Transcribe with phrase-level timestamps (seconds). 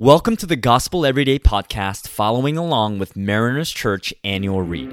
[0.00, 4.92] Welcome to the Gospel Everyday podcast, following along with Mariners Church annual read.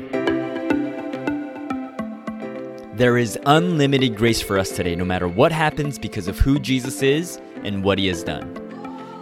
[2.95, 7.03] There is unlimited grace for us today, no matter what happens, because of who Jesus
[7.03, 8.51] is and what he has done.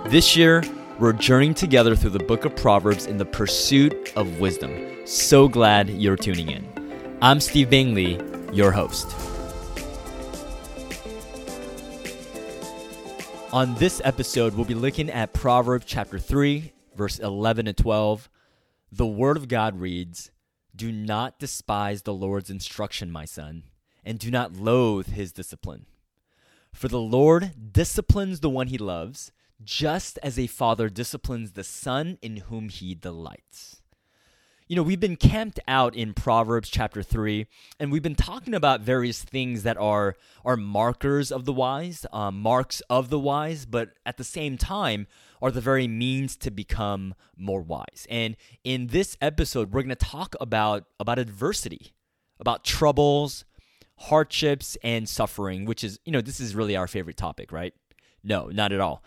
[0.07, 0.63] This year,
[0.99, 5.05] we're journeying together through the book of Proverbs in the pursuit of wisdom.
[5.05, 6.65] So glad you're tuning in.
[7.21, 8.21] I'm Steve Bingley,
[8.53, 9.13] your host.
[13.53, 18.27] On this episode, we'll be looking at Proverbs chapter 3, verse 11 to 12.
[18.91, 20.31] The Word of God reads
[20.75, 23.65] Do not despise the Lord's instruction, my son,
[24.03, 25.85] and do not loathe his discipline.
[26.73, 29.31] For the Lord disciplines the one he loves,
[29.63, 33.82] just as a father disciplines the son in whom he delights
[34.73, 37.45] you know, we've been camped out in Proverbs chapter 3,
[37.79, 42.41] and we've been talking about various things that are, are markers of the wise, um,
[42.41, 45.05] marks of the wise, but at the same time
[45.43, 48.07] are the very means to become more wise.
[48.09, 51.93] And in this episode, we're going to talk about, about adversity,
[52.39, 53.45] about troubles,
[53.95, 57.75] hardships, and suffering, which is, you know, this is really our favorite topic, right?
[58.23, 59.03] No, not at all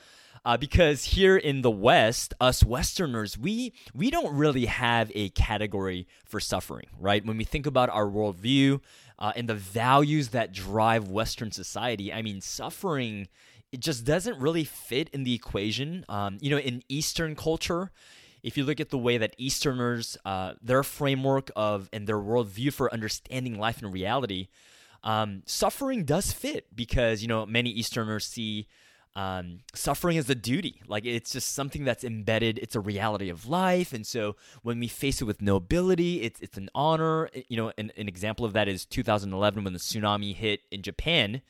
[0.47, 6.07] uh, because here in the West, us Westerners, we we don't really have a category
[6.25, 7.27] for suffering, right?
[7.27, 8.81] When we think about our worldview
[9.19, 13.27] uh, and the values that drive Western society, I mean, suffering
[13.73, 16.05] it just doesn't really fit in the equation.
[16.09, 17.91] Um, you know, in Eastern culture,
[18.45, 22.73] if you look at the way that Easterners, uh, their framework of and their worldview
[22.73, 24.47] for understanding life and reality,
[25.03, 28.69] um, suffering does fit because you know many Easterners see
[29.17, 30.83] um, suffering is a duty.
[30.87, 32.59] Like it's just something that's embedded.
[32.59, 33.95] It's a reality of life.
[33.95, 37.31] And so when we face it with nobility, it's it's an honor.
[37.49, 41.41] You know, an, an example of that is 2011 when the tsunami hit in Japan.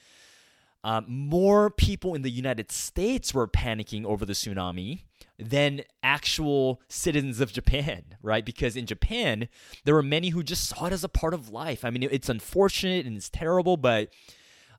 [0.84, 5.00] Um, more people in the United States were panicking over the tsunami
[5.36, 8.46] than actual citizens of Japan, right?
[8.46, 9.48] Because in Japan,
[9.84, 11.84] there were many who just saw it as a part of life.
[11.84, 14.10] I mean, it's unfortunate and it's terrible, but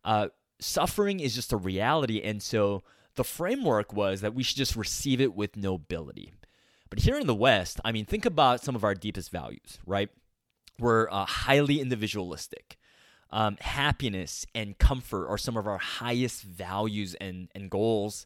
[0.05, 0.29] uh,
[0.59, 2.21] suffering is just a reality.
[2.21, 2.83] And so
[3.15, 6.33] the framework was that we should just receive it with nobility.
[6.89, 10.09] But here in the West, I mean, think about some of our deepest values, right?
[10.79, 12.77] We're uh, highly individualistic.
[13.29, 18.25] Um, happiness and comfort are some of our highest values and, and goals.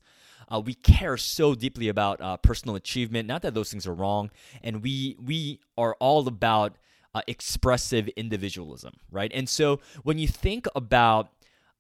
[0.52, 3.28] Uh, we care so deeply about uh, personal achievement.
[3.28, 4.30] Not that those things are wrong,
[4.62, 6.76] and we we are all about
[7.16, 9.32] uh, expressive individualism, right?
[9.34, 11.30] And so when you think about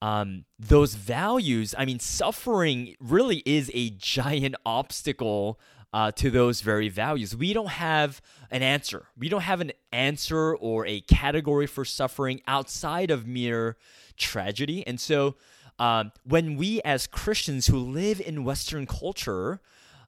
[0.01, 5.59] um, those values, I mean, suffering really is a giant obstacle
[5.93, 7.35] uh, to those very values.
[7.35, 9.07] We don't have an answer.
[9.17, 13.77] We don't have an answer or a category for suffering outside of mere
[14.17, 14.85] tragedy.
[14.87, 15.35] And so,
[15.77, 19.61] um, when we as Christians who live in Western culture,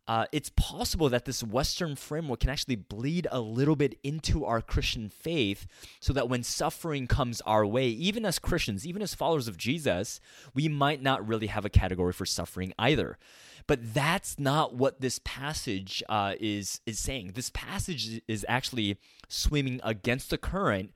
[0.08, 4.62] uh, it's possible that this Western framework can actually bleed a little bit into our
[4.62, 5.66] Christian faith
[6.02, 10.20] so that when suffering comes our way, even as Christians, even as followers of Jesus,
[10.54, 13.18] we might not really have a category for suffering either.
[13.66, 17.32] But that's not what this passage uh, is, is saying.
[17.36, 18.98] This passage is actually
[19.30, 20.92] swimming against the current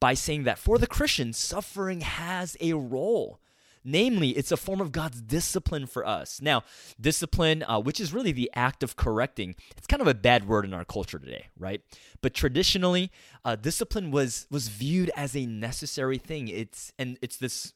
[0.00, 3.40] by saying that for the Christian, suffering has a role.
[3.84, 6.40] Namely, it's a form of God's discipline for us.
[6.42, 6.64] Now,
[7.00, 10.66] discipline, uh, which is really the act of correcting, it's kind of a bad word
[10.66, 11.80] in our culture today, right?
[12.20, 13.10] But traditionally,
[13.44, 16.48] uh, discipline was was viewed as a necessary thing.
[16.48, 17.72] It's and it's this,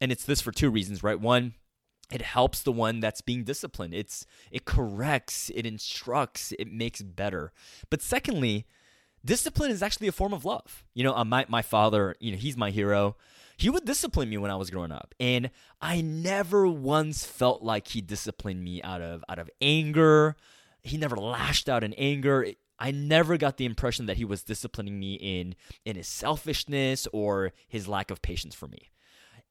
[0.00, 1.20] and it's this for two reasons, right?
[1.20, 1.54] One,
[2.10, 3.94] it helps the one that's being disciplined.
[3.94, 7.52] It's it corrects, it instructs, it makes better.
[7.88, 8.66] But secondly,
[9.24, 10.84] discipline is actually a form of love.
[10.92, 13.16] You know, uh, my my father, you know, he's my hero
[13.60, 15.50] he would discipline me when I was growing up, and
[15.82, 20.34] I never once felt like he disciplined me out of out of anger.
[20.82, 22.46] He never lashed out in anger.
[22.78, 27.52] I never got the impression that he was disciplining me in in his selfishness or
[27.68, 28.88] his lack of patience for me.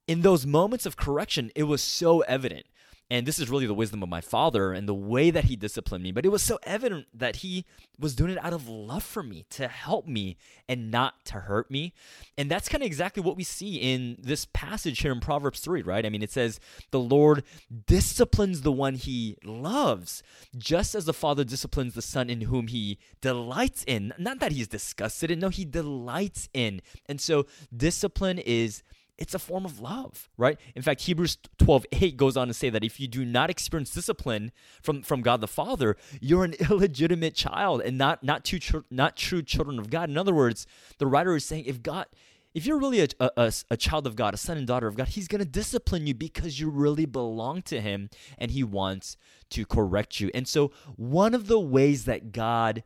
[0.08, 2.66] In those moments of correction, it was so evident
[3.12, 6.04] and this is really the wisdom of my father and the way that he disciplined
[6.04, 6.12] me.
[6.12, 7.66] But it was so evident that he
[7.98, 10.38] was doing it out of love for me, to help me
[10.68, 11.94] and not to hurt me.
[12.38, 15.82] And that's kind of exactly what we see in this passage here in Proverbs 3,
[15.82, 16.06] right?
[16.06, 16.60] I mean, it says,
[16.92, 17.44] The Lord
[17.88, 20.22] disciplines the one he loves,
[20.56, 24.14] just as the father disciplines the son in whom he delights in.
[24.20, 26.82] Not that he's disgusted in, no, he delights in.
[27.08, 28.84] And so discipline is
[29.20, 30.58] it's a form of love, right?
[30.76, 33.94] In fact, Hebrews 12, 8 goes on to say that if you do not experience
[33.94, 34.52] discipline
[34.82, 39.44] from, from God the Father, you're an illegitimate child and not, not, true, not true
[39.44, 40.10] children of God.
[40.10, 40.66] In other words,
[40.98, 42.06] the writer is saying if God,
[42.54, 45.10] if you're really a, a, a, child of God, a son and daughter of God,
[45.10, 49.18] He's going to discipline you because you really belong to Him and He wants
[49.52, 50.32] to correct you.
[50.34, 52.84] And so, one of the ways that God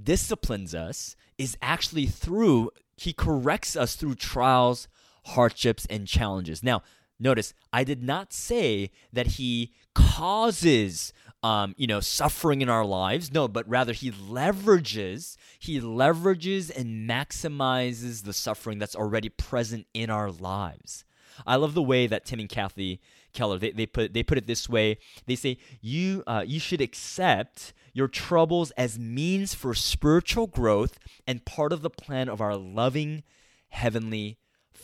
[0.00, 4.86] disciplines us is actually through, He corrects us through trials,
[5.26, 6.62] hardships, and challenges.
[6.62, 6.82] Now,
[7.18, 11.12] notice, I did not say that He causes
[11.42, 13.32] um, you know, suffering in our lives.
[13.32, 20.10] No, but rather he leverages, he leverages and maximizes the suffering that's already present in
[20.10, 21.04] our lives.
[21.46, 23.00] I love the way that Tim and Kathy
[23.32, 24.98] Keller they, they put they put it this way.
[25.26, 31.44] They say you uh, you should accept your troubles as means for spiritual growth and
[31.44, 33.22] part of the plan of our loving
[33.68, 34.38] heavenly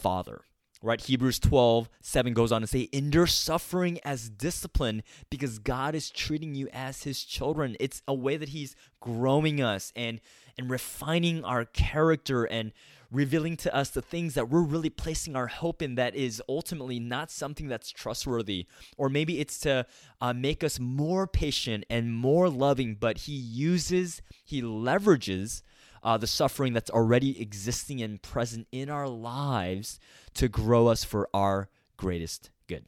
[0.07, 0.43] Father
[0.83, 1.01] right?
[1.01, 6.55] Hebrews 12, 7 goes on to say, endure suffering as discipline because God is treating
[6.55, 7.77] you as his children.
[7.81, 10.21] It's a way that he's growing us and,
[10.57, 12.73] and refining our character and
[13.11, 17.01] revealing to us the things that we're really placing our hope in that is ultimately
[17.01, 18.67] not something that's trustworthy.
[18.97, 19.87] Or maybe it's to
[20.21, 25.63] uh, make us more patient and more loving, but he uses, he leverages
[26.07, 29.99] uh, the suffering that's already existing and present in our lives
[30.35, 32.85] to grow us for our greatest good.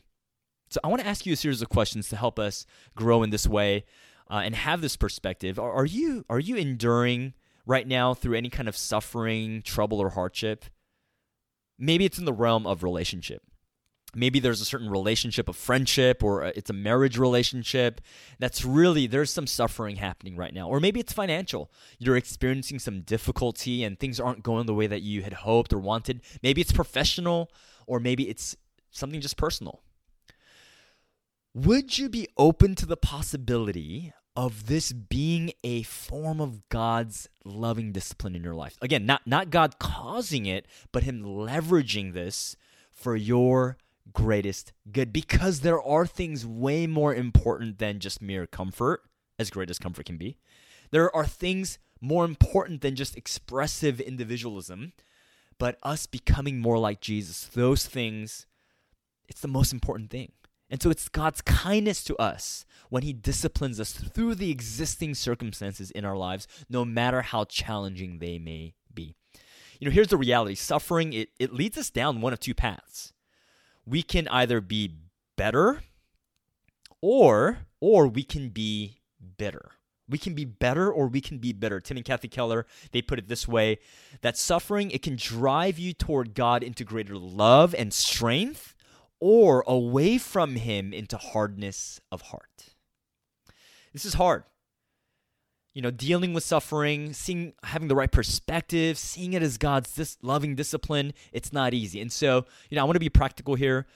[0.70, 3.30] So, I want to ask you a series of questions to help us grow in
[3.30, 3.84] this way
[4.30, 5.58] uh, and have this perspective.
[5.58, 7.34] Are, are you are you enduring
[7.66, 10.66] right now through any kind of suffering, trouble, or hardship?
[11.76, 13.42] Maybe it's in the realm of relationship
[14.14, 18.00] maybe there's a certain relationship of friendship or uh, it's a marriage relationship.
[18.38, 20.68] That's really there's some suffering happening right now.
[20.68, 21.70] Or maybe it's financial.
[21.98, 25.78] You're experiencing some difficulty and things aren't going the way that you had hoped or
[25.78, 26.22] wanted.
[26.42, 27.50] Maybe it's professional
[27.86, 28.56] or maybe it's
[28.90, 29.82] something just personal.
[31.54, 37.90] Would you be open to the possibility of this being a form of God's loving
[37.92, 38.78] discipline in your life?
[38.80, 42.54] Again not not God causing it but him leveraging this
[42.90, 43.76] for your
[44.12, 49.02] greatest good because there are things way more important than just mere comfort,
[49.38, 50.36] as great as comfort can be.
[50.90, 54.92] There are things more important than just expressive individualism,
[55.58, 57.44] but us becoming more like Jesus.
[57.44, 58.46] Those things,
[59.28, 60.32] it's the most important thing.
[60.70, 65.90] And so it's God's kindness to us when He disciplines us through the existing circumstances
[65.90, 69.14] in our lives, no matter how challenging they may be.
[69.80, 73.12] You know, here's the reality suffering, it, it leads us down one of two paths
[73.88, 74.94] we can either be
[75.36, 75.82] better
[77.00, 78.98] or or we can be
[79.36, 79.72] bitter.
[80.08, 81.80] We can be better or we can be bitter.
[81.80, 83.78] Tim and Kathy Keller, they put it this way
[84.22, 88.74] that suffering it can drive you toward God into greater love and strength
[89.20, 92.74] or away from him into hardness of heart.
[93.92, 94.44] This is hard
[95.78, 100.18] you know, dealing with suffering, seeing having the right perspective, seeing it as God's dis-
[100.22, 102.00] loving discipline, it's not easy.
[102.00, 103.86] And so, you know, I want to be practical here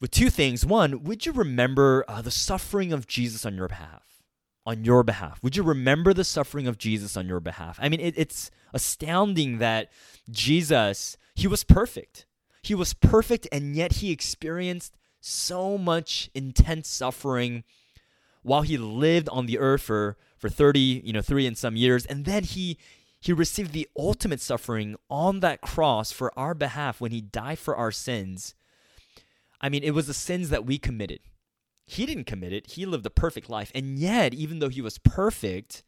[0.00, 0.66] with two things.
[0.66, 4.02] One, would you remember uh, the suffering of Jesus on your behalf?
[4.66, 7.78] On your behalf, would you remember the suffering of Jesus on your behalf?
[7.80, 9.92] I mean, it, it's astounding that
[10.28, 12.26] Jesus, he was perfect.
[12.62, 17.62] He was perfect, and yet he experienced so much intense suffering
[18.42, 22.04] while he lived on the earth for for 30, you know, 3 and some years
[22.06, 22.76] and then he
[23.20, 27.76] he received the ultimate suffering on that cross for our behalf when he died for
[27.76, 28.54] our sins.
[29.60, 31.20] I mean, it was the sins that we committed.
[31.84, 32.70] He didn't commit it.
[32.70, 33.70] He lived a perfect life.
[33.74, 35.82] And yet, even though he was perfect,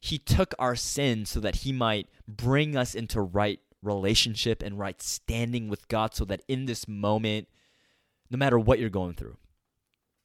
[0.00, 5.00] he took our sins so that he might bring us into right relationship and right
[5.00, 7.46] standing with God so that in this moment,
[8.30, 9.36] no matter what you're going through,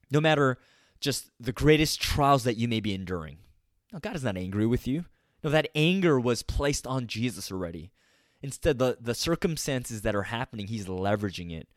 [0.09, 0.57] no matter
[0.99, 3.37] just the greatest trials that you may be enduring.
[3.93, 5.05] No, God is not angry with you.
[5.43, 7.91] No, that anger was placed on Jesus already.
[8.41, 11.67] Instead, the, the circumstances that are happening, he's leveraging it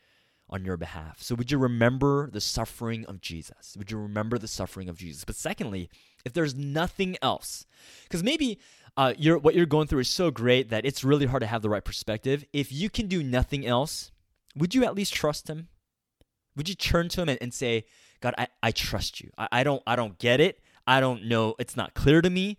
[0.48, 1.20] on your behalf.
[1.20, 3.76] So, would you remember the suffering of Jesus?
[3.76, 5.24] Would you remember the suffering of Jesus?
[5.24, 5.90] But secondly,
[6.24, 7.66] if there's nothing else,
[8.04, 8.58] because maybe
[8.96, 11.62] uh, you're, what you're going through is so great that it's really hard to have
[11.62, 12.44] the right perspective.
[12.52, 14.10] If you can do nothing else,
[14.56, 15.68] would you at least trust Him?
[16.56, 17.84] Would you turn to Him and, and say,
[18.20, 19.30] God, I, I trust you.
[19.36, 20.60] I, I don't I don't get it.
[20.86, 21.54] I don't know.
[21.58, 22.58] It's not clear to me.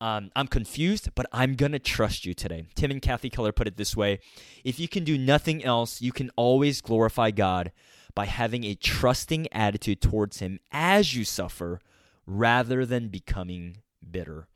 [0.00, 2.66] Um, I'm confused, but I'm going to trust you today.
[2.74, 4.20] Tim and Kathy Keller put it this way
[4.64, 7.72] If you can do nothing else, you can always glorify God
[8.14, 11.80] by having a trusting attitude towards Him as you suffer
[12.26, 14.46] rather than becoming bitter.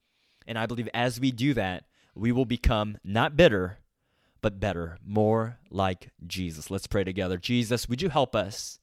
[0.47, 3.79] And I believe as we do that, we will become not bitter,
[4.41, 6.71] but better, more like Jesus.
[6.71, 7.39] Let's pray together.
[7.39, 8.79] Jesus, would you help us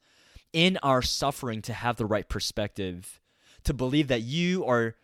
[0.51, 3.19] in our suffering to have the right perspective,
[3.69, 4.95] to believe that you are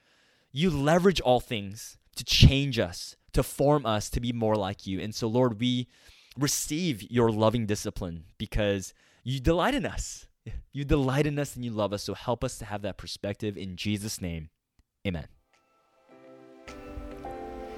[0.52, 5.00] you leverage all things to change us, to form us to be more like you.
[5.00, 5.88] And so, Lord, we
[6.36, 10.26] receive your loving discipline because you delight in us.
[10.74, 12.02] You delight in us and you love us.
[12.02, 14.50] So help us to have that perspective in Jesus' name.
[15.06, 15.28] Amen.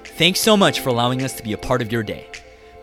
[0.04, 2.28] Thanks so much for allowing us to be a part of your day.